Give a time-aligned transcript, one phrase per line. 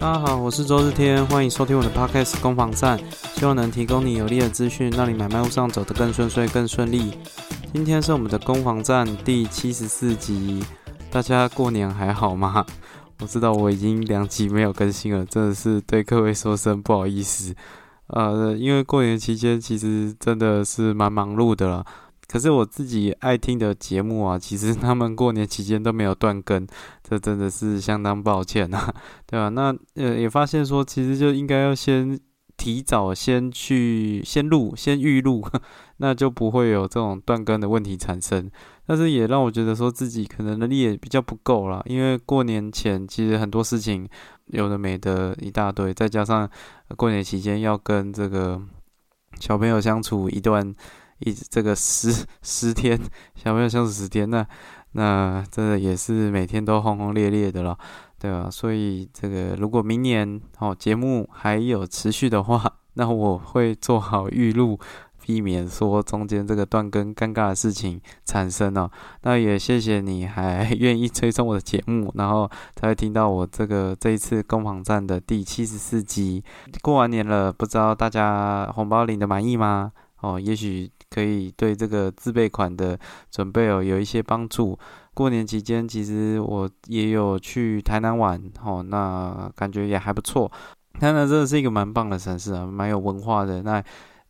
[0.00, 2.96] 大家好，我是周日天，欢迎收听我的 Podcast 攻防战，
[3.34, 7.18] 希望能提供你有力的资讯，让你买卖路上走得更顺遂、更顺利。
[7.72, 10.62] 今天是我们的攻防战第七十四集，
[11.10, 12.64] 大家过年还好吗？
[13.20, 17.52] 我知道我已经两集没有更新了，真的是对各位说声不好意思。
[18.06, 21.84] 呃，因为过年期间其实真的是蛮忙碌的了。
[22.28, 26.66] 可是我自己爱听的节目啊， 其实他们过年期间都没有断更，
[27.02, 28.92] 这真的是相当抱歉呐，
[29.26, 29.48] 对吧？
[29.48, 32.20] 那呃也发现说，其实就应该要先
[32.58, 35.42] 提早先去先录，先预录，
[35.96, 38.50] 那就不会有这种断更的问题产生。
[38.84, 44.06] 但是也让我觉得说自己可能能力也比较不够啦，因为过年前其实很多事情
[44.48, 46.46] 有的没的一大堆，再加上
[46.94, 48.60] 过年期间要跟这个
[49.40, 50.74] 小朋友相处一段。
[51.20, 52.98] 一这个十十天，
[53.34, 54.46] 小朋友相处十天，那
[54.92, 57.76] 那真的也是每天都轰轰烈烈的了，
[58.18, 58.48] 对吧？
[58.50, 64.78] 所以这个如果明年哦节目还有持续的话，那我会做好预录，
[65.20, 68.90] 避免说中间这个断更尴尬的事情产生哦。
[69.22, 76.42] 那也谢谢你还 愿意追踪我的节目，然后才会听到我这个这一次攻防战的第七十四集。
[76.80, 79.92] 过完年了，不知道大家红包领的满意吗？
[80.20, 80.90] 哦，也许。
[81.10, 82.98] 可以对这个自备款的
[83.30, 84.78] 准备哦有一些帮助。
[85.14, 90.50] 过年期间，其实我也有去台南玩，哦，那感觉也还不错。
[91.00, 93.82] 台南真的是一个蛮棒的城市啊，蛮有文化的，那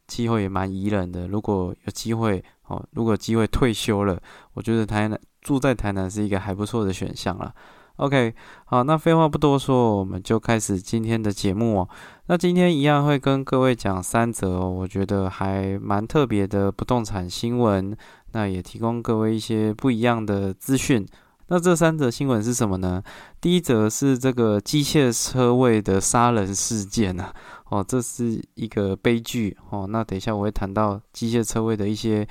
[0.07, 1.29] 气候也蛮宜人的。
[1.29, 4.19] 如果有机会，哦，如果机会退休了，
[4.55, 7.55] 我觉得台南住在台南是一个还不错的选项了。
[7.99, 8.33] OK，
[8.67, 11.89] 好，那废话不多说，我们就开始今天的节目哦。
[12.27, 17.97] 那今天一样会跟各位讲三则，我觉得还蛮特别的不动产新闻，
[18.35, 21.05] 那也提供各位一些不一样的资讯。
[21.49, 23.03] 那这三则新闻是什么呢？
[23.41, 27.33] 第一则是这个机械车位的杀人事件呐，
[27.69, 29.89] 哦，这是一个悲剧哦。
[29.89, 32.25] 那等一下我会谈到机械车位的一些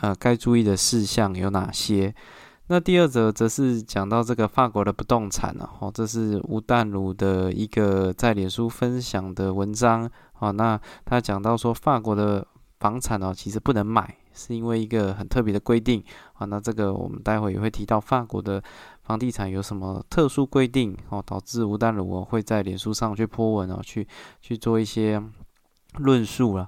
[0.00, 2.12] 呃该注意的事项有哪些。
[2.68, 10.08] 那第二则则是讲到这个法国的不动产呢，哦，这是吴淡如的一个在脸书分享的文章，
[10.38, 12.46] 哦，那他讲到说法国的
[12.78, 16.02] 房产哦，其实不能买，是因为一个很特别的规定，
[16.34, 18.62] 啊，那这个我们待会也会提到法国的
[19.02, 24.06] 房地产有什么特殊规定，哦，导致吴淡如我会在脸书上去泼文哦，去
[24.40, 25.22] 去做一些
[25.98, 26.66] 论述了。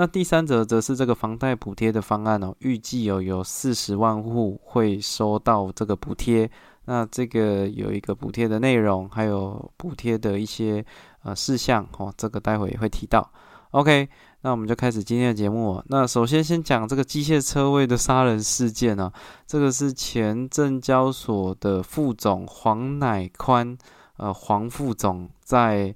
[0.00, 6.50] 那第三则则是这个房贷补贴的方案哦，预计有有四十万户会收到这个补贴。
[6.86, 10.82] 那这个有一个补贴的内容，还有补贴的一些
[11.22, 13.30] 呃事项哦，这个待会也会提到。
[13.72, 14.08] OK，
[14.40, 15.84] 那我们就开始今天的节目。
[15.88, 19.12] 那首先先讲这个机械车位的杀人事件呢，
[19.46, 23.76] 这个是前证交所的副总黄乃宽，
[24.16, 25.94] 呃，黄副总在。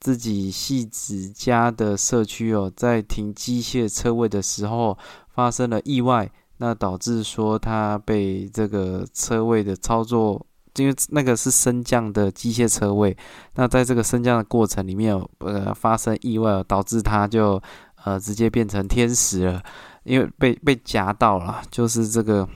[0.00, 4.96] 自己细子家的社区哦，在停机械车位的时候
[5.34, 10.44] 发生了意外，那导致说他被这个车位的操作，
[10.76, 13.14] 因为那个是升降的机械车位，
[13.56, 17.62] 那在这个升降的过程里面呃发生意外，导致他就
[18.04, 19.62] 呃直接变成天使了，
[20.04, 22.48] 因为被被夹到了，就是这个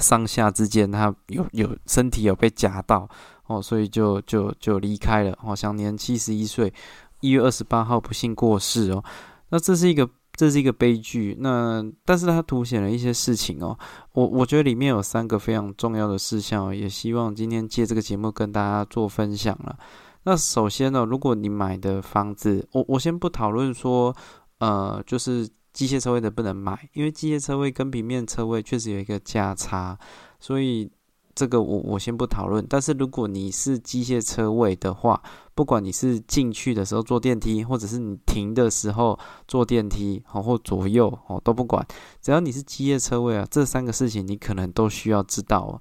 [0.00, 3.08] 上下之间他有有身体有被夹到。
[3.46, 6.72] 哦，所以就就就离开了哦，享年七十一岁，
[7.20, 9.04] 一月二十八号不幸过世哦。
[9.50, 13.78] 那这是一个这是一个悲剧，那但是它凸显了一些事情哦。
[14.12, 19.78] 我我觉得里面有三个非常重要的事项，也希望今天借这个节目跟大家做分享了。
[20.22, 24.16] 那首先呢，如果你买的房子，我我先不讨论说，
[24.58, 29.98] 呃，就是机械车位的不能买，因为机械车位跟平面车位确实有一个价差，
[30.40, 30.90] 所以。
[31.34, 35.20] 这个我我先不讨论，但是如果你是机械车位的话，
[35.54, 39.18] 不管你是进去的时候坐电梯，或者是你停的时候
[39.48, 41.84] 坐电梯，哦或左右哦都不管，
[42.22, 45.80] 只要你是机械车位啊，这三个事情你可能都需要知道。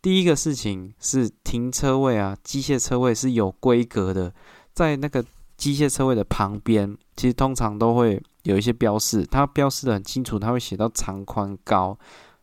[0.00, 4.32] 第一个事情是停车位啊，机械车位是有规格的，
[4.72, 5.24] 在那个
[5.56, 11.96] 机械车位的旁边，其实通常都会有一些标示，它标示的很清楚，它会写到长宽高。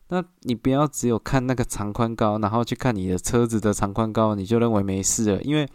[0.10, 5.42] 那你不要只有看那个长宽高，然后去看你的车子的长宽高，你就认为没事了。
[5.44, 5.68] 因为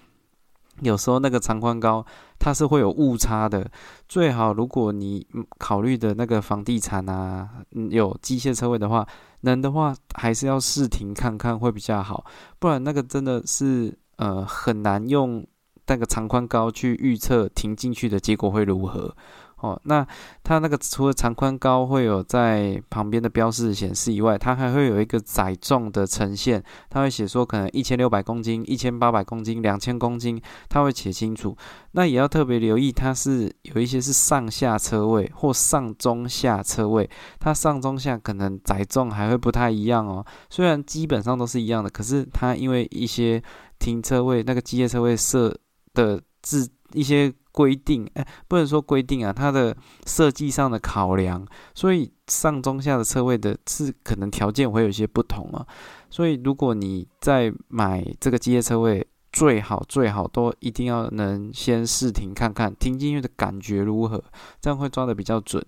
[0.81, 2.05] 有时候那个长宽高
[2.37, 3.71] 它是会有误差的。
[4.09, 5.25] 最好如果你
[5.59, 7.49] 考虑的那个房地产啊，
[7.91, 9.07] 有机械车位的话，
[9.43, 12.25] 能的话还是要试停看看会比较好。
[12.59, 15.47] 不然那个真的是呃很难用
[15.87, 19.17] 那个长宽高去预测停进去的结果会如何。
[19.65, 20.07] 哦，那
[20.43, 30.39] 它那个除了长宽高会有在旁边的标示显示以外，它还会有一个载重的呈现，它会写说可能一千六百公斤、一千八百公斤、两千公斤，
[30.69, 31.57] 它会写清楚。
[31.93, 37.09] 那也要特别留意，它是有一些是上下车位或上中下车位，
[37.39, 40.23] 它上中下可能载重还会不太一样哦。
[40.51, 43.43] 虽然基本上都是一样的，可是它因为一些
[43.79, 45.57] 停车位那个机械车位设
[45.95, 47.33] 的制一些。
[47.55, 55.65] 规定哎，不能说规定啊，它的设计上的考量，所以上中下的车位的是可能条件会有一些不同啊。
[56.11, 64.23] 所以如果你在买这个机械车位，最好最好都一定要能先试停看看，停进去的感觉如何，
[64.61, 65.65] 这样会抓的比较准。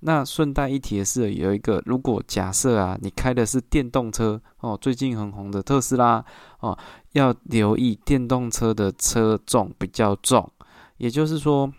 [0.00, 6.24] 那顺带一提的是，有一个如果假设啊，你开的是电动车哦，最近很红的特斯拉
[6.60, 6.78] 哦，
[7.12, 10.48] 要留意电动车的车重比较重。
[10.98, 11.72] 也就是说，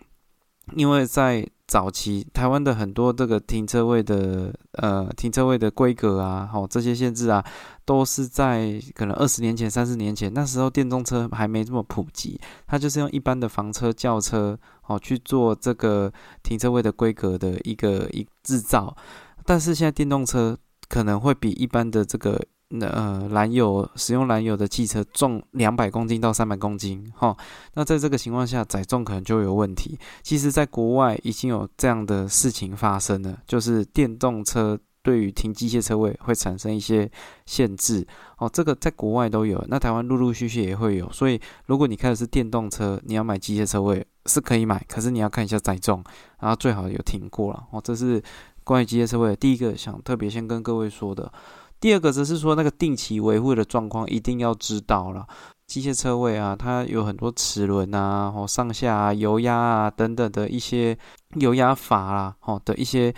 [0.74, 7.44] 因为在早期台湾的很多这个停车位的呃停车位的规格啊，好这些限制啊，
[7.84, 16.12] 都是在可能二十年前、三十年前那时候电动车还没这么普及，它就是用一般的房车、轿车哦去做这个
[16.42, 18.96] 停车位的规格的一个一制造，
[19.44, 20.56] 但是现在电动车
[20.88, 22.40] 可能会比一般的这个。
[22.68, 27.36] 那呃，燃油使用燃油的汽车重两百公斤到三百公斤，哈，
[27.74, 29.96] 那在这个情况下，载重可能就有问题。
[30.22, 37.08] 其实，在国外已经有这样的事情发生了，就是电动车对于停机械车位会产生一些
[37.44, 38.04] 限制，
[38.38, 41.08] 哦，这个在国外都有，那台湾陆陆续续也会有。
[41.12, 46.02] 所以，如果你开的是电动车，你要买机械车位是可以买，可是你要看一下载重，
[46.40, 48.20] 然后最好有停过了，哦，这是
[48.64, 51.32] 关于机械车位第一个想特别先跟各位说的。
[51.86, 55.24] 第二个则是说，那个定期维护的状况一定要知道了。
[55.68, 60.98] 机械车位啊，它有很多齿轮啊，或上下啊、油压啊等等的一些
[61.36, 63.14] 油压阀啦，哦的一些。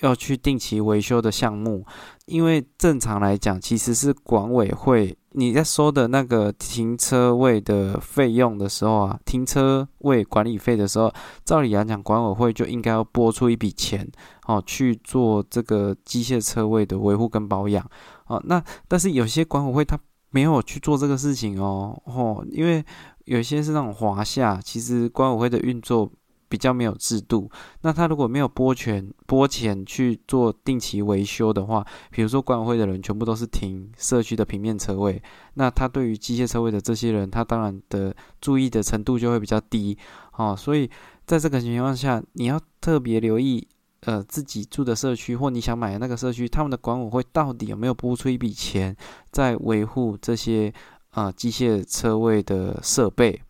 [0.00, 1.82] 要去定期维修的项目，
[2.26, 11.12] 因为正常来讲，其实是管委会你在收的那个停车位的费用的时候啊，停车位管理费的时候，
[11.44, 14.10] 照理来讲，管委会就应该要拨出一笔钱
[14.46, 17.86] 哦去做这个机械车位的维护跟保养
[18.28, 18.42] 哦。
[18.46, 19.98] 那 但是有些管委会他
[20.30, 22.82] 没有去做这个事情哦哦，因为
[23.26, 26.10] 有些是那种华夏，其实管委会的运作。
[26.48, 27.50] 比较没有制度，
[27.82, 35.20] 那他如果没有拨钱拨钱去做定期维修的话，比如说管委会的人全部都是停社区的平面车位，
[35.54, 39.98] 那他对于机械车位的这些人，他当然的注意的程度就会比较低，
[40.36, 40.88] 哦，所以
[41.24, 43.66] 在这个情况下，你要特别留意，
[44.00, 48.96] 呃，自己住的社区或你想买的那个社区，他们的管委会到底有没有拨出一笔钱
[49.32, 50.72] 在维护这些
[51.10, 53.42] 啊机械车位的设备。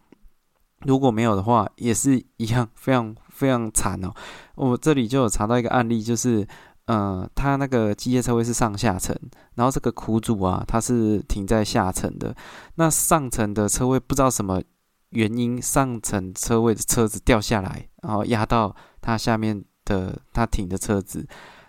[0.87, 4.13] 如果没有的话，也是一样，非常非常惨哦。
[4.55, 6.47] 我这里就有查到一个案例，就是，
[6.87, 9.15] 呃，他那个机械车位是上下层，
[9.55, 12.35] 然后这个苦主啊，他是停在下层的，
[12.77, 14.63] 那上层的车位不知道什么
[15.11, 21.27] 原因，上层车位的车子掉下来，然后压到他下面的他停的车子，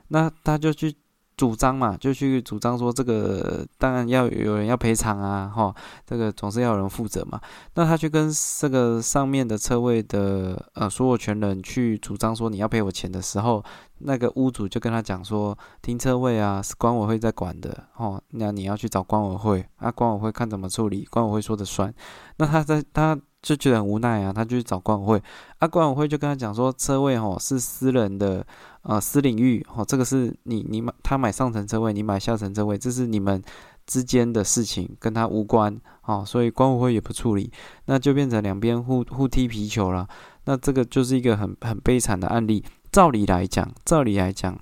[0.10, 0.96] 那他就去。
[1.38, 5.74] 主张嘛，就去主张说这个当然要有人要赔偿啊，哈，
[6.04, 7.40] 这个总是要有人负责嘛。
[7.76, 8.30] 那他去跟
[8.60, 13.64] 这个上面的车位的呃所有权人去主张说你要赔我钱的时候，
[14.00, 21.94] 那个屋主就跟他讲说停车位啊是管委会在管的，哦，那你要去找管委会，啊，管委会看怎么处理，管委会说的算。
[22.38, 25.24] 那他在他就觉得很无奈啊，他就去找管委会，
[25.60, 28.46] 啊，管委会就跟他讲说车位哦是私人的。
[28.84, 33.44] 啊，私领域哦，这个是你你买他买上层车位，你买下层车位，这是你们
[33.86, 37.52] 之间的事情，跟他无关哦，所以管委会也不处理，
[37.88, 40.08] 那就变成两边互互踢皮球了。
[40.46, 42.64] 那这个就是一个很很悲惨的案例。
[42.90, 44.58] 照理来讲，照理来讲，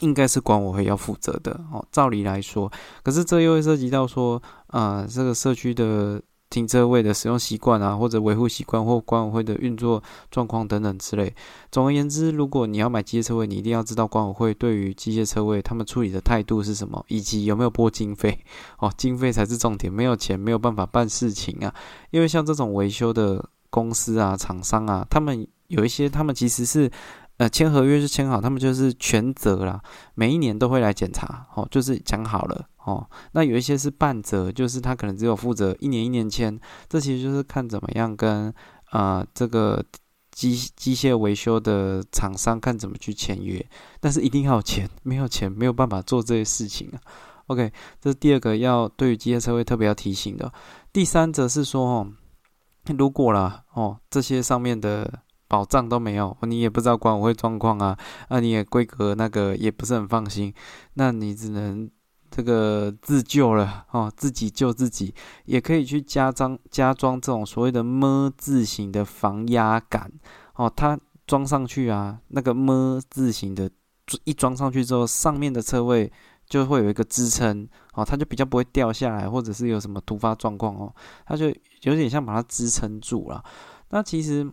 [0.00, 1.86] 应该是管委会要负责的哦。
[1.92, 2.68] 照理来说，
[3.04, 6.20] 可是这又会涉及到说，啊，这个社区的。
[6.56, 11.34] 停车位的使用习惯啊，或者维护习惯，或管委会的运作状况等等之类。
[11.70, 18.42] 总而言之，如果你要买机械车位，你一定要知道管委会对于机械车位他们处理的态度是什么，以及有没有拨经费。
[18.78, 21.74] 哦，经费才是重点，没有钱没有办法办事情啊。
[22.10, 26.90] 因为像这种维修的公司啊、厂商啊，他们有一些，他们其实是。
[27.38, 29.78] 呃，签合约就签好，他们就是全责啦，
[30.14, 38.50] 每一年都会来检查，哦，就是讲好了，哦，那有一些是半责，就是他可能只有负责一年一年签，这其实就是看怎么样跟
[38.86, 39.84] 啊这个
[40.30, 43.62] 机机械维修的厂商看怎么去签约，
[44.00, 46.96] 但是一定要有钱，没有钱没有办法做这些事情啊。
[47.48, 50.50] OK，这是第二个要对于机械车会特别要提醒的。
[50.90, 52.08] 第三则是说，哦，
[52.96, 55.20] 如果啦，哦，这些上面的。
[55.48, 57.98] 保障都没有，你也不知道管委会状况啊，
[58.28, 60.52] 啊，你也规格那个也不是很放心，
[60.94, 61.90] 那你只能
[62.30, 70.12] 这个自救了哦，自己救自己，也可以去加装加装这种所谓的么字形的防压杆
[70.54, 73.70] 哦，它装上去啊，那个么字形的
[74.24, 76.12] 一装上去之后，上面的车位。
[76.48, 80.94] 就会有一个支撑哦，它就比较不会掉下来，或者是有什么突发状况哦，
[81.26, 81.46] 它就
[81.82, 83.42] 有点像把它支撑住了。
[83.90, 84.48] 那其实，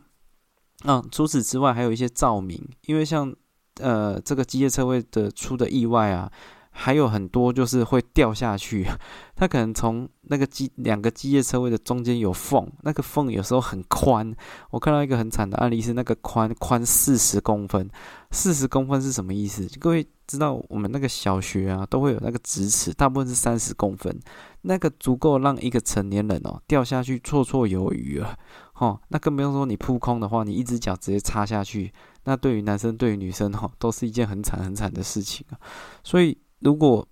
[0.86, 3.34] 嗯，除此之外还有一些照明，因为像
[3.80, 6.32] 呃这个机械车位的出的意外啊。
[6.76, 8.86] 还有很多就是会掉下去，
[9.38, 14.36] 它可能从那个机两个机械车位的中间有缝，那个缝有时候很宽。
[14.72, 17.88] 我看到一个很惨的案例是那个宽宽四十公分，
[18.32, 19.68] 四十公分是什么意思？
[19.80, 24.20] 各位知道我们那个小学啊都会有那个直尺，大部分是三十公分，
[24.64, 28.36] 那个足够让一个成年人哦掉下去绰绰有余了。
[28.80, 35.60] 哦，那更不用说你扑空的话，你一只脚直接插下去，那对于男生对于女生哦都是一件很惨很惨的事情啊，
[36.04, 36.36] 所以。
[36.64, 37.08] 如果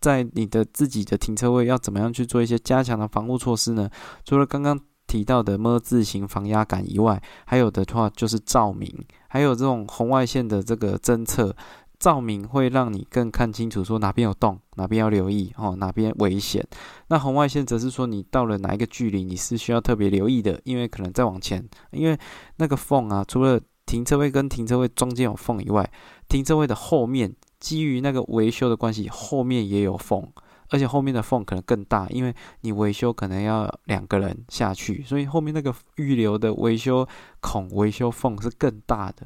[0.00, 3.88] 在你的自己的停车位要怎么样去做一些加强的防护措施呢？
[4.24, 8.92] 除了刚刚提到的么字形防压杆以外，还有的话就是照明，
[9.28, 11.54] 还有这种红外线的这个侦测。
[11.98, 16.66] 照明会让你更看清楚，说哪边有洞，哪边要留意哦，哪边危险。
[17.06, 22.18] 那红外线则是说你到了哪一个距离，你是需要特别留意的，因为可能再往前，因为
[22.56, 25.88] 那个缝啊，除了停车位跟停车位中间有缝以外，
[26.28, 27.32] 停车位的后面。
[27.62, 30.28] 基于那个维修的关系，后面也有缝，
[30.70, 37.06] 而且后面的缝可能更大，因为你维修可能要两个人下去，所以后面那个预留的维修
[37.40, 39.24] 孔、维修缝是更大的。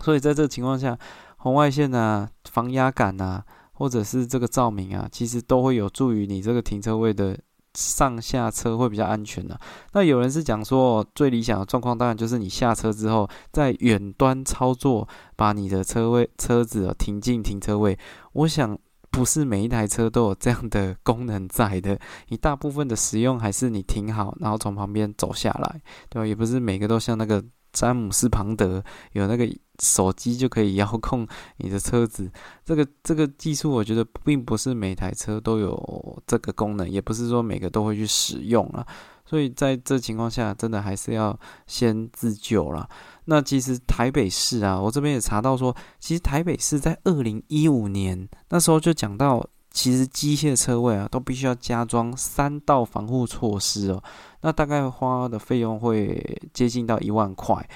[0.00, 0.98] 所以在这个情况下，
[1.36, 7.38] 红外线啊、防压杆啊，或者是这个照明啊，其实都会有助于你这个停车位的。
[7.76, 9.56] 上下车会比较安全的。
[9.92, 15.06] 那有人是讲说，最理想的状况当然就是你下车之后，在远端操作，
[15.36, 17.96] 把你的车位车子停进停车位。
[18.32, 18.76] 我想
[19.10, 26.26] 不是每一台车都有这样的功能在的，你大部分的使用还是你停好，然后从旁边走下来，对吧？
[26.26, 27.44] 也不是每个都像那个。
[27.72, 29.46] 詹姆斯·庞德有那个
[29.82, 31.26] 手机就可以遥控
[31.58, 32.30] 你的车子，
[32.64, 38.86] 这个这个技术我觉得并不是每台车都有这个功能，也不是说每个都会去使用啊。
[39.24, 42.88] 所以在这情况下，真的还是要先自救了。
[43.24, 49.46] 那其实台北市啊，我这边也查到说，其实台北市在二零一五年那时候就讲到。
[49.72, 54.02] 其实机械车位啊，都必须要加装三道防护措施哦。
[54.40, 57.68] 那大概花的费用会接近到一万块。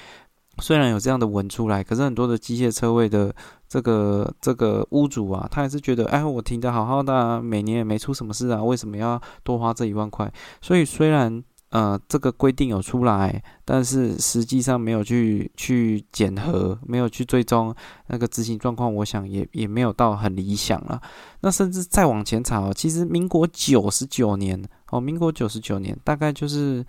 [0.61, 3.35] 虽然有这样的文出来，可是很多的机械车位的
[3.67, 10.31] 这个这个屋主啊，他还是觉得，哎，我停的好好的，每年也没出什么事啊，为什么要多花这一万块？
[10.61, 11.43] 所以虽然。
[11.71, 17.73] 呃，这个规定有出来，但是实际上没有去去检核，没有去追踪
[18.07, 21.01] 那个执行状况，我想也也没有到很理想了。
[21.39, 26.85] 那甚至再往前查，其实民国九十九年哦，民国九十九年大概就是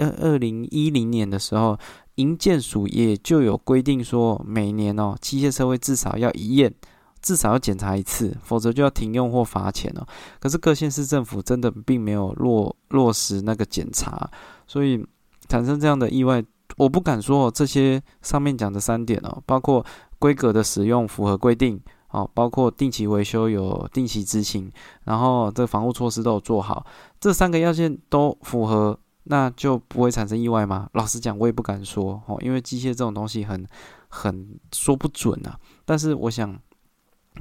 [0.00, 1.78] 二二零一零年的时候，
[2.16, 6.74] 营建署也就有规定说，每年哦，机械车位至少要一验。
[7.22, 10.06] 至少要检查一次，否则就要停用或罚钱哦。
[10.38, 14.30] 可是各县市政府真的并没有落落实那个检查，
[14.66, 15.02] 所以
[15.48, 16.44] 产生这样的意外，
[16.76, 19.82] 我不敢说这些上面讲的三点哦，包括
[20.18, 21.80] 规格的使用符合规定
[22.10, 24.70] 哦，包括定期维修有定期执行，
[25.04, 26.84] 然后这防护措施都有做好，
[27.18, 30.88] 这三个要件都符合，那就不会产生意外吗？
[30.94, 33.66] 老实讲，我也不敢说哦，因为机械这种东西很
[34.08, 35.58] 很说不准啊。
[35.84, 36.58] 但是我想。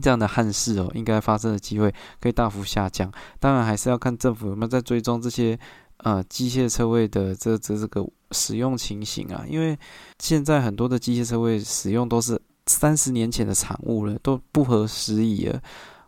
[0.01, 3.11] 这样的憾事哦，应该发生的机会可以大幅下降。
[3.39, 5.55] 当然，还是要看政府有没有在追踪这些
[5.97, 9.45] 呃机械车位的这这这个使用情形啊。
[9.47, 9.77] 因为
[10.17, 15.61] 现在很多的机械车位使用都是三十年前的产物了，都不合时宜了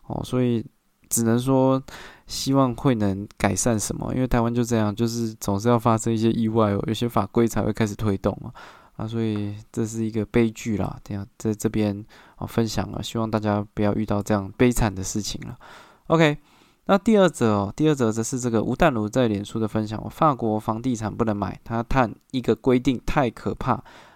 [0.08, 0.20] 哦。
[0.24, 0.66] 所以
[1.08, 1.80] 只能说
[2.26, 4.12] 希望会能改善什么。
[4.14, 8.52] 因为台湾就这样，就是总是要发生一些意外哦，有些法规才会开始推动啊。
[8.96, 10.98] 啊，所以这是一个悲剧啦。
[11.04, 12.04] 这样在这边
[12.36, 15.56] 啊分享了，希望大家不要遇到这样悲惨的事情了。
[16.06, 16.38] OK，
[16.86, 20.02] 那第二则哦，第二则则是这个吴淡如在脸书的分享。
[20.08, 23.72] 法国房地产不能买，他叹一个规定太可怕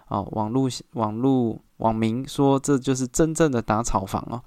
[0.06, 0.22] 啊！
[0.32, 4.40] 网络网络网民说这就是真正的打炒房哦。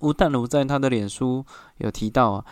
[0.00, 1.44] 吴淡如在他的脸书
[1.78, 2.44] 有提到啊，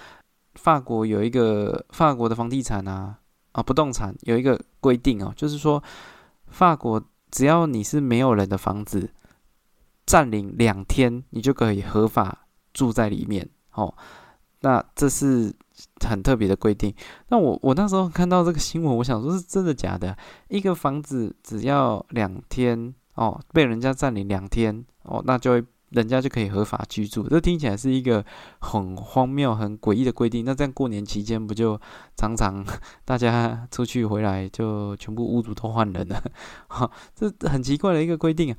[0.57, 3.19] 法国有一个法国的房地产啊
[3.53, 5.83] 啊不动产有一个规定哦，就是说。
[6.49, 9.11] 法国只要你是没有人的房子，
[10.07, 13.51] 占领两天，你就可以合法住在里面。
[13.73, 13.93] 哦，
[14.61, 15.53] 那这是
[16.05, 16.95] 很特别的规定。
[17.29, 20.17] 那我我那时候看到这个新闻，我想说是真的假的？
[20.49, 25.65] 一个房子只要两天哦，被人家占领两天哦，那就会。
[25.91, 28.25] 人家就可以合法居住，这听起来是一个
[28.59, 30.45] 很荒谬、很诡异的规定。
[30.45, 31.81] 那这样过年期间不就
[32.17, 32.65] 常常
[33.05, 36.23] 大家出去回来就全部屋主都换人了？
[36.67, 38.59] 哈，这很奇怪的一个规定啊！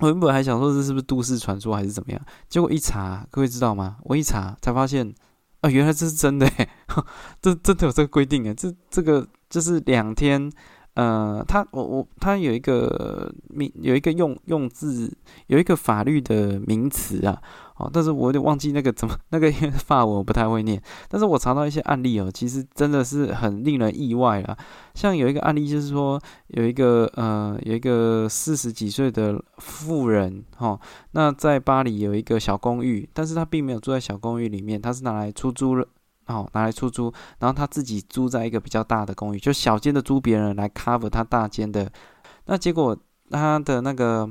[0.00, 3.96] 我原本还想说这是不是都市传说还是怎么样，结果一查，各位知道吗？
[4.02, 5.14] 我一查才发现
[5.60, 6.46] 啊，原来这是真的，
[7.40, 8.54] 这真的有这个规定啊！
[8.54, 10.52] 这这个就是两天。
[10.94, 15.12] 呃，他我我他有一个名有一个用用字
[15.48, 17.36] 有一个法律的名词啊，
[17.76, 24.56] 哦，但是我有点忘记那个怎么那个法文我不太会念，但是我查到一些案例哦，其实真的是很令人意外啊。
[24.94, 30.78] 像有一个案例就是说，有一个呃有一个四十几岁的妇人哈，
[31.10, 35.84] 那在巴黎有一个小公寓，但是他并没有住在小公寓里面，他是拿来出租了。
[36.26, 41.90] 哦，拿来出租，然后他自己租在一个比较大的公寓，就小间的租别人来 cover 他大间的。
[42.46, 42.96] 那结果
[43.30, 44.28] 他的那个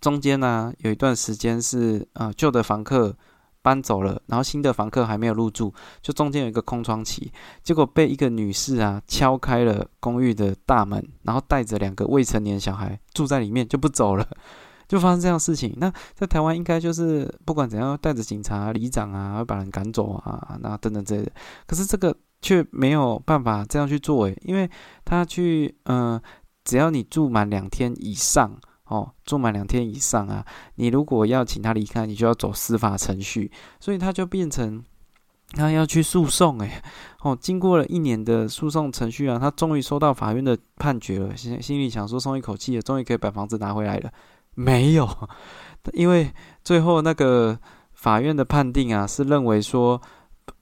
[0.00, 3.16] 中间呢，有一段时间是呃旧的房客
[3.62, 7.30] 搬走了，然后新的房客还没有入住，就中间有一个空窗期。
[7.62, 14.26] 结果被一个女士啊敲开了公寓的大门，然后带着两个未成年小孩住在里面就不走了。
[14.88, 21.30] 就发生这样事情，那在台湾应该就是不管怎样带着警察、里长啊，会把人赶走啊，那等等之类的。
[21.66, 24.68] 可是这个却没有办法这样去做诶，因为
[25.04, 26.18] 他去，嗯，
[26.64, 30.42] 只要你住满两天以上哦，住满两天以上啊，
[30.76, 34.82] 你如果要请他离开，你就要走司法程序，所以他就变成
[35.48, 36.82] 他要去诉讼诶，
[37.20, 44.10] 哦，经过了一年的诉讼程序啊，他终于收到法院的判决了，心心里想说松一口气了，终于可以把房子拿回来了。
[44.58, 45.08] 没有，
[45.94, 46.32] 因为
[46.64, 47.56] 最后那个
[47.92, 50.02] 法院的判定啊，是认为说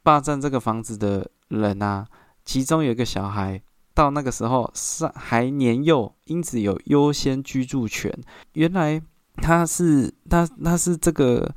[0.02, 2.06] 霸占这个房子的人啊，
[2.44, 3.62] 其中有一个小孩
[3.94, 8.12] 到那个时候是还年幼，因此有优先居住权。
[8.52, 9.00] 原来
[9.36, 11.50] 他是他他是这个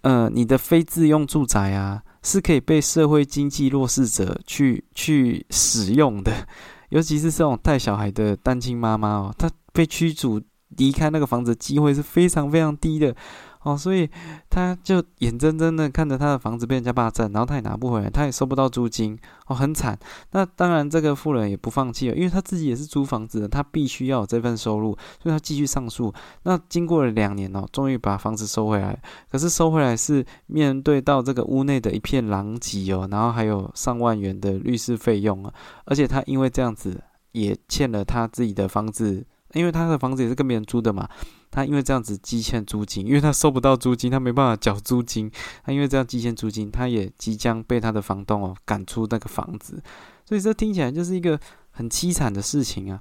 [0.00, 6.32] 呃，你的非自用住宅啊，是可以被社会经济弱势者去去使用的，
[6.90, 10.42] 尤其是这种带小孩的单亲妈妈哦，她被驱逐。
[10.76, 13.14] 离开那个房子机会是非常非常低的，
[13.62, 14.08] 哦，所以
[14.50, 19.98] 他就眼睁睁的看着他的房子被人家霸占，然后他也拿不回来，他也收不到租金，哦，很惨。
[20.32, 26.12] 那当然，这个富人也不放弃了，因为他自己也是租房子的，他必须要有这份收入，所以他继续上诉。
[26.42, 29.00] 那经过了两年哦，终于把房子收回来。
[29.30, 35.52] 可是收回来是面对到这个屋内的一片狼藉哦，然后还有上万元的律师费用啊，
[35.86, 39.24] 而且他因为这样子也欠了他自己的房子。
[39.54, 41.08] 因为他的房子也是跟别人租的嘛，
[41.50, 45.30] 他因为这样子积欠租金，因为他收不到租金，他没办法缴租金，
[45.64, 49.82] 他因为这样积欠租金，他也即将被他的房东哦赶出那个房子，
[50.24, 51.38] 所以这听起来就是一个
[51.70, 53.00] 很凄惨的事情啊！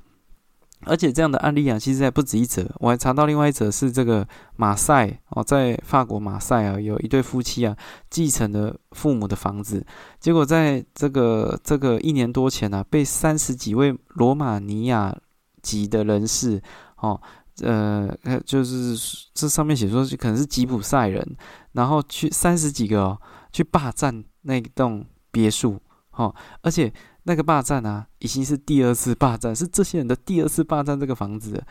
[0.85, 7.75] 而且这样的案例啊，其实还不止一则，我还查到另外一则是这个马赛哦，在法国马赛啊，有一对夫妻啊
[8.09, 9.85] 继承了父母的房子，
[10.19, 15.17] 结果在这个这个一年多前呢，被三十几位罗马尼亚。
[15.63, 16.61] 级的人士，
[16.97, 17.19] 哦，
[17.61, 18.95] 呃，就是
[19.33, 21.35] 这上面写说可能是吉普赛人，
[21.71, 23.21] 然后去三十几个哦，
[23.51, 31.63] 去霸占那栋别墅，哦，而且那个霸占啊，已经是第二次霸占，是这些人的第二次霸占这个房子，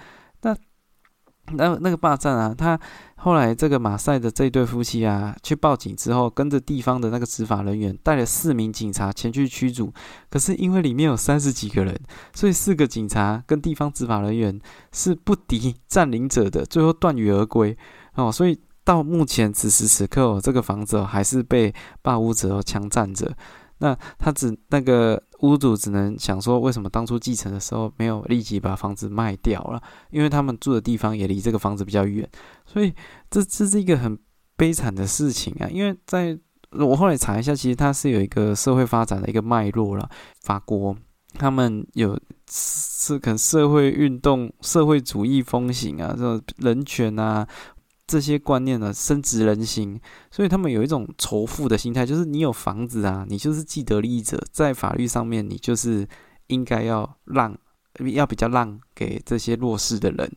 [1.52, 1.78] 那。
[1.80, 2.78] 那个霸占啊，他
[3.16, 9.92] 后来这个马赛的这对夫妻啊，去报警之后，跟着地方的那个执法人员带了四名警察前去驱逐。
[10.30, 11.98] 可是因为里面有三十几个人，
[12.34, 14.60] 所以四个警察跟地方执法人员
[14.92, 17.76] 是不敌占领者的，最后断羽而归
[18.14, 18.30] 哦。
[18.30, 23.32] 所以到目前此时此刻哦，这个房子还是被霸屋者强占着。
[23.82, 29.82] 那他只那个屋主只能想说，为什么当初继承的时候没有立即把房子卖掉了？
[30.10, 32.26] 因为他们住的地方也离这个房子比较远，
[32.64, 32.94] 所以
[33.28, 34.16] 这这是一个很
[34.56, 35.68] 悲惨的事情啊！
[35.68, 36.38] 因为在
[36.70, 40.08] 我后来查一下，其实它是有一个社会发展的一个脉络了。
[40.42, 40.96] 法国
[41.34, 42.16] 他们有
[42.48, 47.46] 是可能社会运动、社会主义风行啊，这种人权啊。
[48.12, 49.98] 这些观念呢，深植人心，
[50.30, 56.06] 所以他们有一种仇富的心态，就是你有房子啊，你就是既得利益者，在法律上面，你就是
[56.48, 57.56] 应该要让，
[58.12, 60.30] 要比较让给这些弱势的人。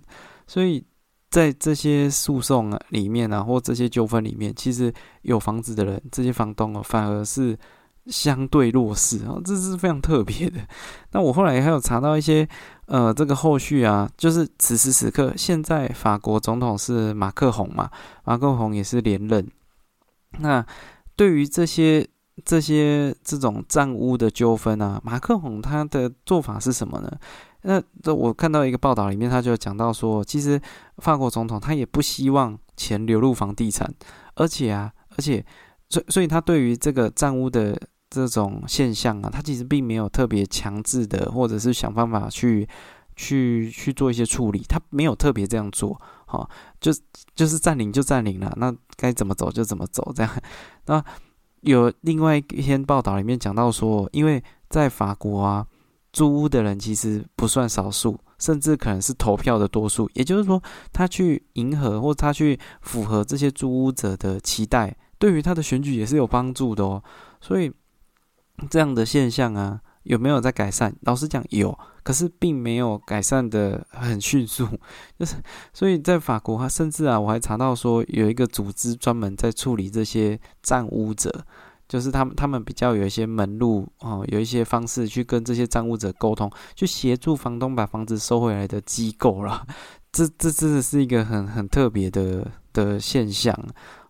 [0.48, 0.82] 所以
[1.30, 7.60] 在这些诉讼啊里面啊，或这些纠纷里面，其实有房子的人，这些房东哦，反而是。
[8.08, 10.60] 相对弱势啊，这是非常特别的。
[11.12, 12.48] 那我后来还有查到一些，
[12.86, 17.90] 呃，这个后续啊，就是此时此刻，现在法国总统是马克宏嘛，
[18.24, 19.48] 马克宏也是连任。
[20.40, 20.66] 那
[21.16, 22.08] 对于这些
[22.44, 27.12] 这些这种占屋的纠纷啊，马克宏他的做法是什么呢？
[27.62, 30.62] 那这我看到一个报道里面，他就讲到说，其实
[30.98, 33.92] 法国总统他也不希望钱流入房地产，
[34.36, 35.44] 而且啊，而且
[35.90, 37.76] 所所以他对于这个占屋的
[38.10, 42.68] 这种现象啊，他其实并没有特别强制的，或者是想办法去
[43.16, 46.92] 去去做一些处理，他没有特别这样做，好，就
[47.34, 50.32] 就是占领就占领了，那该怎么走就怎么走这样，
[50.88, 51.04] 那。
[51.62, 55.66] 有另外一篇报道里面讲到说，因为在法国啊，
[56.14, 60.08] 租屋的人其实不算少数，甚至可能是投票的多数。
[60.14, 60.62] 也就是说，
[60.94, 67.02] 他去迎合或他去符合这些租屋者的期待，对于他的选举也是有帮助的哦。
[67.42, 67.72] 所以
[68.70, 69.82] 这样的现象啊。
[70.06, 70.94] 有没有在改善？
[71.02, 74.64] 老实讲有，可是并没有改善的很迅速。
[75.18, 75.38] 就是
[75.74, 81.44] 所以在法国，甚至啊，我还查到说有一个组织专门在处理这些占屋者，
[81.90, 89.66] 就是他们他们比较有一些门路哦，有一些方式去跟这些占屋者沟通，去协助房东把房子收回来的机构了。
[90.12, 93.60] 这这真的是一个很很特别的的现象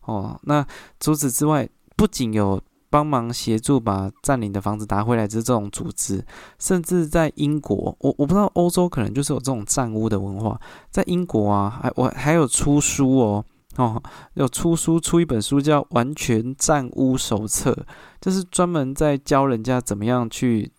[0.02, 0.38] 哦。
[0.44, 0.68] 那
[1.00, 2.62] 除此之外，不仅有。
[2.96, 6.26] 帮忙协助把占领的房子拿回来，就是这种组织。
[6.58, 10.58] 甚至在英国，我我不知道欧洲可能就是有这种占屋的文化。
[10.90, 13.44] 在英国啊，还我还有出书哦
[13.76, 14.02] 哦，
[14.36, 17.74] 有出书出一本书叫《完全占屋手册》，
[18.22, 20.72] 就是专门在教人家怎么样去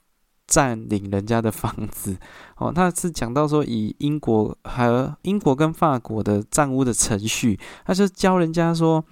[0.46, 2.16] 占领人家的房子。
[2.56, 9.04] 哦，他是讲到说以英国和英国跟法国的占屋的程序，他就教人家说。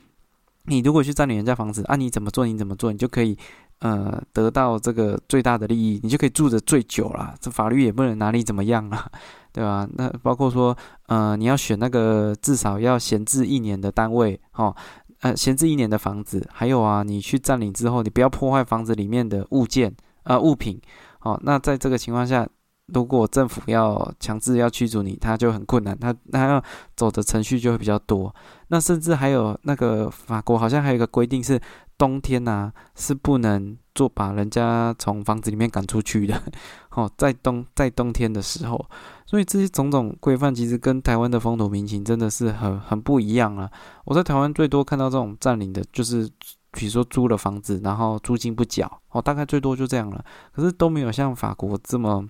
[0.66, 2.46] 你如果去占领人家房子啊，你怎么做？
[2.46, 2.90] 你怎么做？
[2.90, 3.36] 你就可以，
[3.80, 7.34] 呃，得到这个最大的利益，你就可以住的最久了。
[7.38, 9.06] 这法律也不能拿你怎么样啊，
[9.52, 9.86] 对吧？
[9.94, 14.74] 那包括说，呃，你要选那个至少要闲置一年的单位，哦，
[15.20, 16.48] 呃，闲置一年的房子。
[16.52, 20.80] 还有啊，你去占领之后，你不要破坏房子里面的物件，呃，物品。
[21.20, 22.48] 哦，那在这个情况下。
[22.92, 26.62] 如果政府要强制要驱逐你，他就很困难，他他要
[26.94, 28.34] 走的程序就会比较多。
[28.68, 31.58] 那甚至还有那个法国好像还有一个规定是，
[31.96, 36.38] 冬天呐是不能做把人家从房子里面赶出去的。
[36.92, 38.84] 哦，在冬在冬天的时候，
[39.24, 43.70] 所以这些种种规范其实跟台湾的风土民情真的是很很不一样啊。
[44.04, 46.28] 我在台湾最多看到这种占领的，就是
[46.70, 50.22] 比如说租了房子，然后租金不缴，哦，大概最多就这样了。
[50.52, 52.28] 可是都没有像法国这么。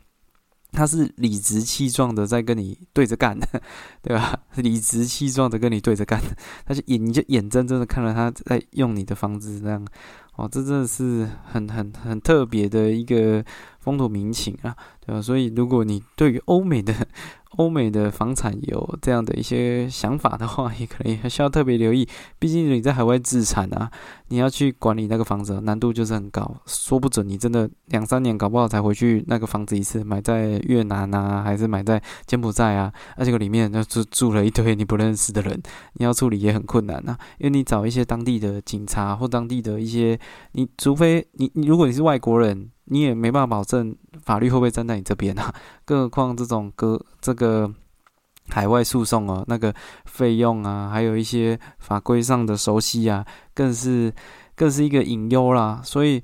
[0.74, 3.38] 他是理直气壮的在跟你对着干，
[4.02, 4.38] 对吧？
[4.56, 6.20] 理直气壮的跟你对着干，
[6.66, 9.86] 他就眼你就眼睁睁的看着他在用你的房子这样，
[10.36, 13.44] 哦，这真的是很很很特别的一个
[13.80, 15.22] 风土民情啊，对吧？
[15.22, 16.92] 所以如果你对于欧美的，
[17.56, 22.08] 欧美的房产有这样的一些想法的话，也可能还需要特别留意。
[22.38, 23.90] 毕竟你在海外自产啊，
[24.28, 26.56] 你要去管理那个房子，难度就是很高。
[26.66, 35.60] 说不准你真的两三年搞不好才回去那个房子一次，买在越南啊，还是买在柬埔寨啊，而且里面那住住了一堆你不认识的人，
[35.94, 37.18] 你要处理也很困难啊。
[37.38, 40.18] 因为你找一些当地的警察或当地的一些，
[40.52, 42.70] 你除非你你如果你是外国人。
[42.86, 45.54] 你也没办法保证法律会不会站在你这边啊？
[45.84, 47.72] 更何况这种个这个
[48.48, 54.12] 海外诉讼哦，那个费用啊，还有一些法规上的熟悉啊，更是
[54.54, 55.80] 更是一个隐忧啦。
[55.82, 56.22] 所以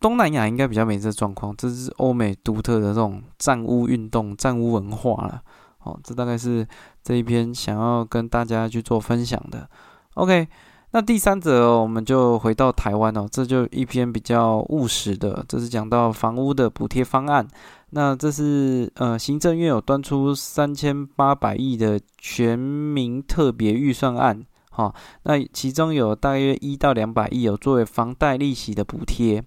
[0.00, 5.42] 东南亚应该比较没这状况，这是欧美独特的这种占屋运动、占屋文化了。
[5.78, 6.66] 哦，这大概是
[7.02, 9.68] 这一篇想要跟大家去做分享的。
[10.14, 10.46] OK。
[10.94, 17.48] 那第三则，我们就回到台湾哦，这就一篇比较务实的，这是讲到房屋的补贴方案。
[17.90, 29.42] 那这是呃，行政院有端出三千八百亿的全民特别预算案，哈，那其中有大约一到两百亿有作为房贷利息的补贴。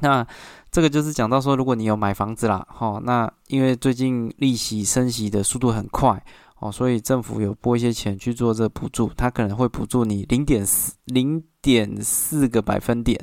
[0.00, 0.26] 那
[0.72, 6.20] 这个就是讲到说，如果你有买房子啦，哈，那因为最近利息升息的速度很快。
[6.60, 13.16] 哦，所以政府有拨一些钱去做这补助，它可能会补助你零点四零点四个百分点，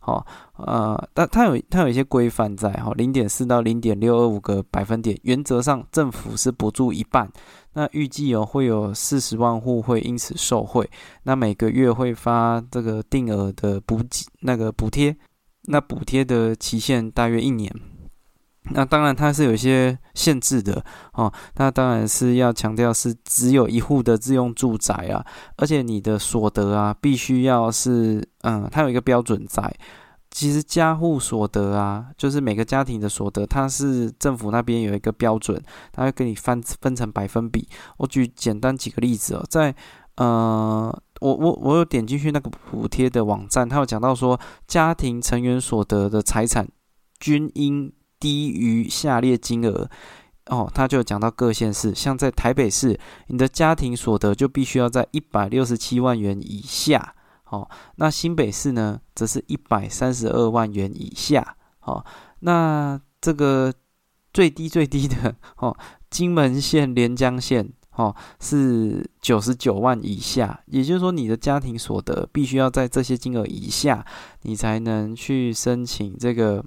[0.00, 0.26] 好，
[0.58, 7.30] 呃，但它有它有一些规范在，哈，零点四到零点六二五个百分点，原则上政府是补助一半，
[7.72, 10.90] 那预计哦会有四十万户会因此受惠，
[11.22, 15.16] 那每个月会发这个定额的补给那个补贴，
[15.62, 17.74] 那补贴的期限大约一年。
[18.70, 21.32] 那当然，它是有一些限制的哦。
[21.56, 25.24] 那当然是要强调是只有一户的自用住宅啊，
[25.56, 29.74] 而且你的所得啊，必须要是嗯，它有一个标准在。
[30.30, 37.68] 其实家户所得啊，就是每个家庭的所得，它是政府那边有一个标准，它会给你分分成百分比。
[37.98, 39.74] 我举简单几个例子哦，在
[40.16, 46.66] 呃我我我有点进去那个补贴的网站，它有讲到说，家庭成员所得的财产
[47.20, 49.90] 均应低于下列金额。
[50.46, 57.14] 哦，他就讲到各县市，像在台北市，你的家庭所得就必须要在一百六十七万元以下。
[57.48, 61.56] 哦，那新北市呢，则是一百三十二万元以下。
[61.82, 62.04] 哦，
[62.40, 63.72] 那这个
[64.32, 65.76] 最低最低的哦，
[66.10, 70.60] 金门县、连江县哦是九十九万以下。
[70.66, 74.04] 也就是说，你的家庭所得必须要在这些金额以下，
[74.42, 76.64] 你才能去申请这个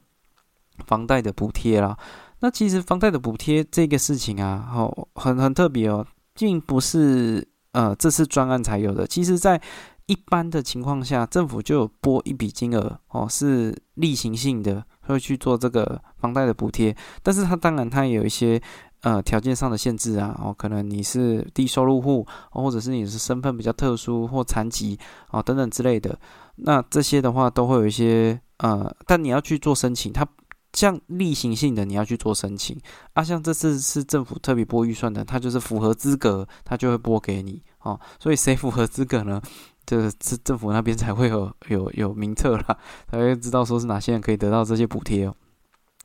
[0.87, 1.97] 房贷的补贴啦。
[2.39, 9.07] 那其实房贷的补贴这个事情啊，哦，很很特别哦，并不是呃这次专案才有的。
[9.07, 9.59] 其实，在
[10.05, 16.95] 一般的情况下，政府就有拨一笔金额哦，是例行性的，会去做这个房贷的补贴。
[17.23, 18.61] 但是它当然它也有一些
[19.01, 26.19] 呃条件上的限制啊，哦，可能你是低收入户，或者是你是身份比较特殊或残疾啊等等之类的。
[26.57, 30.27] 那这些的话都会有一些呃，但你要去做申请，它。
[30.75, 32.77] 像例行性的你要去做申请
[33.13, 37.97] 啊，像这次是政府特别拨预算的，它就是符合资格，它就会拨给你哦。
[38.19, 39.41] 所以谁符合资格呢？
[39.85, 42.77] 这是政府那边才会有有有名册啦，
[43.09, 45.35] 才会知道说是哪些人可以得到这些补贴哦。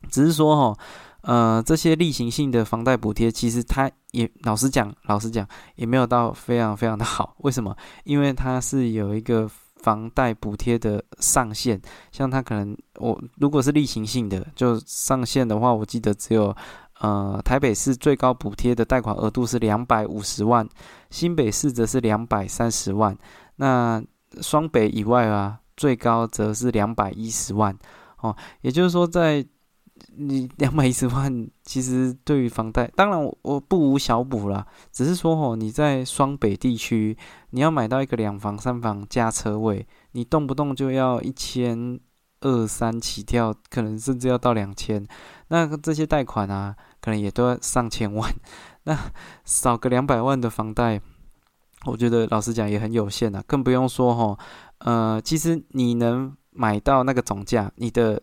[0.09, 0.79] 只是说哈，
[1.23, 7.35] 呃，这些例行性的房贷补贴，其实它也老实讲，老实讲也没有到非常非常的好。
[7.39, 7.77] 为什么？
[8.05, 9.51] 因为它是有一个。
[9.83, 11.81] 房贷补贴的上限，
[12.13, 16.55] 像他可能我如果是例行性的，就上限的话，我记得只有
[17.01, 20.69] 呃台北市最高补贴的贷款额度是两百五十万，
[21.11, 23.17] 新北市则是两百三十万，
[23.57, 24.03] 那
[24.41, 27.77] 双北以外啊，最高则是两百一十万
[28.21, 29.47] 哦，也就是说在。
[30.23, 37.17] 你两百一十万，其实对于房贷，当然我我不无小补啦，只是说哦，你在双北地区，
[37.51, 41.99] 你要买到一个两房三房加车位，你动不动就要一千
[42.41, 45.07] 二三起跳，可能甚至要到两千，
[45.49, 48.31] 那这些贷款啊，可能也都要上千万，
[48.85, 48.97] 那
[49.45, 51.01] 少个两百万的房贷，
[51.87, 54.39] 我觉得老实讲也很有限啊，更不用说哈，
[54.81, 58.21] 呃，其实你能买到那个总价，你的。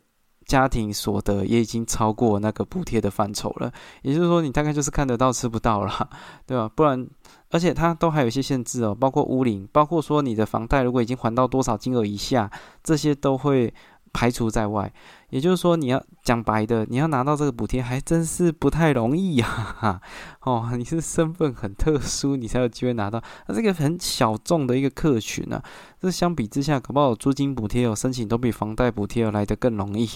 [0.48, 6.10] 家庭所得也已经超过那个补贴的范畴了，也就是说，你大概就是看得到吃不到了，
[6.48, 6.68] 对吧？
[6.74, 7.08] 不然，
[7.52, 12.50] 而且它都还有一些限制哦，包括屋龄，包括说你的房贷如果已经还到多少金额以下，
[12.84, 13.74] 这些都会。
[14.18, 14.92] 排除在外，
[15.30, 20.02] 也就是说，你要讲白的，你要拿到这个补贴，还真是不太容易呀！
[20.42, 23.22] 哦，你是身份很特殊，你才有机会拿到。
[23.46, 25.62] 那这个很小众的一个客群呢，
[26.02, 30.08] 这相比之下，搞不好租金补贴哦，申请都比房贷补贴来的更容易，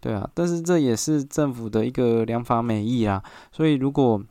[0.00, 0.26] 对啊。
[0.32, 3.22] 但是这也是政府的一个良法美意啊。
[3.52, 4.22] 所以，如果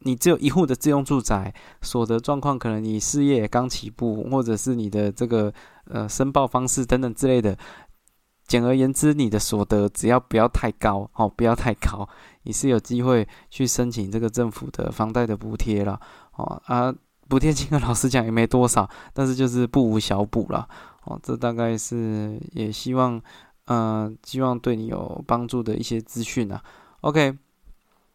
[0.00, 5.52] 你只有一户的自用住宅，所得状况可能你事业刚起步，或者是你的这个
[5.84, 7.56] 呃申报方式等等之类的。
[8.50, 12.08] 简而言之，你的所得只要不要太高，哦，不要太高，
[12.42, 16.00] 你是有机会去申请这个政府的房贷的补贴了，
[16.34, 16.92] 哦啊，
[17.28, 20.68] 补贴金额老实讲也没多少，但是就是不无小补了，
[21.04, 23.22] 哦，这大概是也希望，
[23.66, 26.60] 嗯，希望对你有帮助的一些资讯啊。
[27.02, 27.38] OK，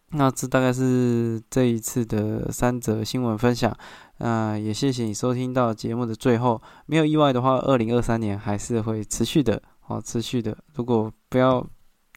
[0.09, 3.73] 那这大概是这一次的三则新闻分享，
[4.17, 9.61] 啊，也谢谢你收听到节目的最后，没有意外的话，二零二三年还是会持续的。
[9.87, 10.57] 好，持续的。
[10.73, 11.65] 如果不要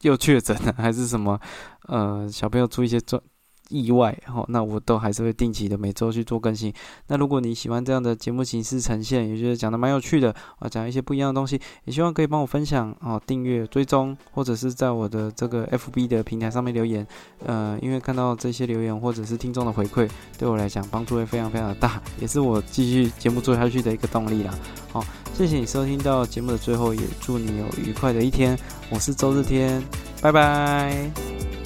[0.00, 1.38] 又确诊了，还是什么，
[1.86, 3.22] 呃，小朋友出一些状。
[3.68, 6.72] 意外，哈，那我都还是会定期的每周去做更新。
[7.08, 17.06] 那如果你喜欢这样的节目形式呈现，也觉得讲的蛮有趣的，啊，讲一些不一样的东西，也希望可以帮我分享，啊，订阅、追踪，或者是在我的这个 FB 的平台上面留言。
[17.44, 24.54] 呃，因为看到这些留言或者是听众的回馈，对我来讲帮助会非常非常的大，也是我继续节目做下去的一个动力啦。
[24.92, 25.04] 好，
[25.34, 28.58] 谢谢你收听到节目的最后，也祝你有愉快的一天。
[28.90, 29.82] 我是周日天，
[30.22, 31.57] 拜拜。